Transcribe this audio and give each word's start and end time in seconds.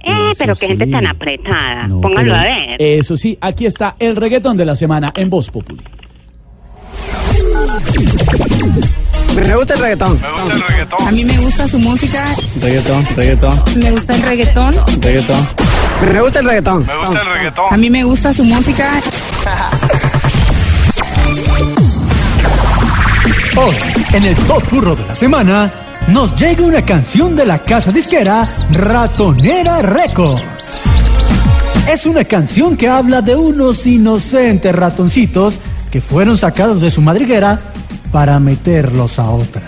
Eh, 0.00 0.30
Eso 0.30 0.38
pero 0.38 0.54
qué 0.54 0.66
gente 0.68 0.84
sí. 0.86 0.90
tan 0.90 1.06
apretada. 1.06 1.86
No, 1.88 2.00
Póngalo 2.00 2.22
pero- 2.32 2.34
a 2.36 2.42
ver. 2.42 2.76
Eso 2.78 3.16
sí, 3.16 3.36
aquí 3.40 3.66
está 3.66 3.94
el 3.98 4.16
reggaetón 4.16 4.56
de 4.56 4.64
la 4.64 4.76
semana 4.76 5.12
en 5.16 5.28
Voz 5.30 5.50
Populi. 5.50 5.82
Me 9.34 9.56
gusta 9.56 9.74
el 9.74 9.80
reggaetón. 9.80 10.20
Me 10.20 10.30
gusta 10.30 10.54
el 10.54 10.62
reggaetón. 10.68 11.08
A 11.08 11.10
mí 11.10 11.24
me 11.24 11.38
gusta 11.38 11.68
su 11.68 11.78
música, 11.78 12.24
Reggaetón, 12.60 13.06
reggaetón, 13.16 13.62
me 13.82 13.90
gusta 13.90 14.14
el 14.14 14.22
reggaetón. 14.22 14.72
reggaetón. 15.00 15.48
Me 16.12 16.20
gusta 16.20 16.38
el 16.40 16.44
reggaetón. 16.46 16.86
Me 16.86 16.96
gusta 16.96 17.22
el 17.22 17.28
A 17.28 17.32
reggaetón. 17.32 17.80
mí 17.80 17.90
me 17.90 18.04
gusta 18.04 18.34
su 18.34 18.44
música. 18.44 19.00
Hoy, 23.56 23.76
en 24.14 24.24
el 24.24 24.36
Top 24.46 24.62
Burro 24.70 24.96
de 24.96 25.06
la 25.06 25.14
semana, 25.14 25.70
nos 26.08 26.36
llega 26.36 26.64
una 26.64 26.84
canción 26.84 27.36
de 27.36 27.46
la 27.46 27.58
casa 27.58 27.92
disquera 27.92 28.48
Ratonera 28.70 29.82
Records. 29.82 30.80
Es 31.90 32.06
una 32.06 32.24
canción 32.24 32.76
que 32.76 32.88
habla 32.88 33.22
de 33.22 33.36
unos 33.36 33.86
inocentes 33.86 34.74
ratoncitos 34.74 35.58
que 35.90 36.00
fueron 36.00 36.38
sacados 36.38 36.80
de 36.80 36.90
su 36.90 37.00
madriguera 37.02 37.58
para 38.10 38.38
meterlos 38.38 39.18
a 39.18 39.30
otra. 39.30 39.62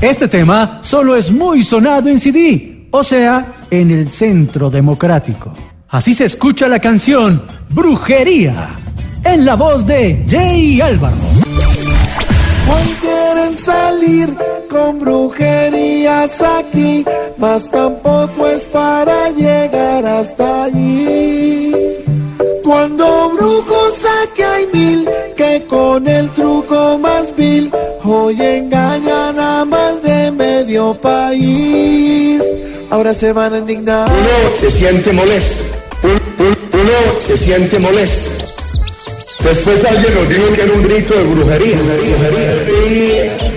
Este 0.00 0.28
tema 0.28 0.80
solo 0.82 1.16
es 1.16 1.30
muy 1.30 1.64
sonado 1.64 2.08
en 2.08 2.20
CD, 2.20 2.88
o 2.90 3.02
sea, 3.02 3.54
en 3.70 3.90
el 3.90 4.08
centro 4.08 4.70
democrático. 4.70 5.52
Así 5.88 6.14
se 6.14 6.26
escucha 6.26 6.68
la 6.68 6.80
canción 6.80 7.42
Brujería, 7.70 8.68
en 9.24 9.44
la 9.44 9.56
voz 9.56 9.86
de 9.86 10.24
Jay 10.28 10.80
Álvaro. 10.80 11.16
Hoy 12.68 12.94
quieren 13.00 13.56
salir 13.56 14.36
con 14.78 15.00
brujerías 15.00 16.40
aquí, 16.40 17.04
mas 17.36 17.68
tampoco 17.70 18.46
es 18.46 18.62
para 18.78 19.30
llegar 19.30 20.06
hasta 20.06 20.64
allí. 20.64 21.72
Cuando 22.62 23.30
brujos 23.30 23.94
aquí 24.22 24.42
hay 24.42 24.66
mil, 24.72 25.08
que 25.36 25.64
con 25.68 26.06
el 26.06 26.30
truco 26.30 26.96
más 26.98 27.34
vil, 27.34 27.72
hoy 28.04 28.36
engañan 28.40 29.38
a 29.40 29.64
más 29.64 30.00
de 30.02 30.30
medio 30.30 30.94
país. 30.94 32.40
Ahora 32.90 33.12
se 33.12 33.32
van 33.32 33.54
a 33.54 33.58
indignar. 33.58 34.08
Uno 34.08 34.56
se 34.60 34.70
siente 34.70 35.12
molesto. 35.12 35.64
Un- 36.04 36.46
un- 36.46 36.80
uno 36.80 36.98
se 37.26 37.36
siente 37.36 37.78
molesto. 37.80 38.30
Después 39.42 39.84
alguien 39.84 40.14
nos 40.14 40.28
dijo 40.28 40.52
que 40.54 40.62
era 40.62 40.72
un 40.72 40.84
rito 40.84 41.14
de 41.14 41.24
brujería. 41.24 41.76
Un- 41.76 41.90
uno 41.90 43.47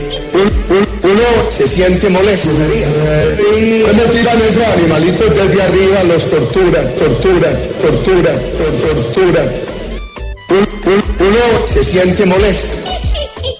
se 1.55 1.67
siente 1.67 2.09
molesto. 2.09 2.49
¿Cómo 2.49 4.03
tiran 4.11 4.41
esos 4.41 4.63
animalitos 4.63 5.29
desde 5.35 5.61
arriba? 5.61 6.03
Los 6.03 6.29
torturan, 6.29 6.87
torturan, 6.95 7.57
torturan, 7.81 8.39
tor- 8.57 8.81
torturan. 9.13 9.51
Un- 10.49 10.91
un- 10.93 11.27
uno 11.27 11.67
se 11.67 11.83
siente 11.83 12.25
molesto. 12.25 12.89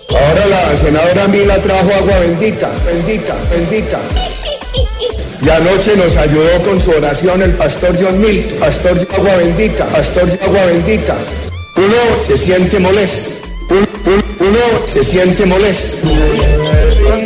Ahora 0.10 0.46
la 0.48 0.76
senadora 0.78 1.28
Mila 1.28 1.58
trajo 1.62 1.90
agua 1.94 2.20
bendita, 2.20 2.70
bendita, 2.86 3.36
bendita. 3.52 4.00
Y 5.44 5.50
anoche 5.50 5.96
nos 5.96 6.16
ayudó 6.18 6.62
con 6.64 6.80
su 6.80 6.92
oración 6.92 7.42
el 7.42 7.52
pastor 7.54 7.98
John 8.02 8.20
Milton, 8.22 8.60
pastor 8.60 8.94
de 9.08 9.16
agua 9.16 9.36
bendita, 9.38 9.86
pastor 9.88 10.26
de 10.28 10.46
agua 10.46 10.66
bendita. 10.66 11.16
Uno 11.78 12.24
se 12.26 12.38
siente 12.38 12.78
molesto, 12.80 13.32
un- 13.70 14.12
un- 14.14 14.48
uno 14.48 14.60
se 14.86 15.04
siente 15.04 15.46
molesto. 15.46 16.08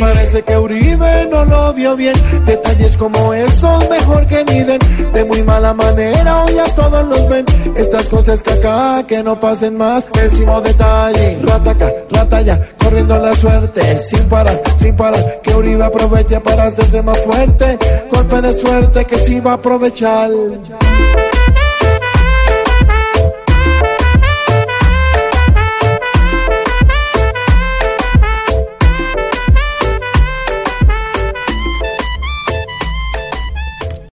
Parece 0.00 0.42
que 0.42 0.58
Uribe 0.58 1.28
no 1.30 1.44
lo 1.44 1.72
vio 1.72 1.96
bien. 1.96 2.14
Detalles 2.44 2.96
como 2.96 3.32
esos 3.32 3.88
mejor 3.88 4.26
que 4.26 4.44
ni 4.44 4.62
den. 4.62 4.78
De 5.12 5.24
muy 5.24 5.42
mala 5.42 5.72
manera 5.74 6.44
hoy 6.44 6.58
a 6.58 6.64
todos 6.74 7.06
los 7.06 7.28
ven. 7.28 7.44
Estas 7.76 8.06
cosas 8.06 8.42
que 8.42 8.52
acá 8.52 9.04
que 9.06 9.22
no 9.22 9.38
pasen 9.38 9.76
más. 9.76 10.04
Pésimo 10.04 10.60
detalle. 10.60 11.38
Rataca, 11.42 11.92
ratalla, 12.10 12.60
corriendo 12.78 13.18
la 13.18 13.32
suerte. 13.34 13.98
Sin 13.98 14.24
parar, 14.28 14.60
sin 14.78 14.96
parar. 14.96 15.40
Que 15.42 15.54
Uribe 15.54 15.84
aproveche 15.84 16.40
para 16.40 16.64
hacerse 16.64 17.02
más 17.02 17.18
fuerte. 17.18 17.78
Golpe 18.10 18.42
de 18.42 18.52
suerte 18.52 19.04
que 19.04 19.16
sí 19.18 19.40
va 19.40 19.52
a 19.52 19.54
aprovechar. 19.54 20.30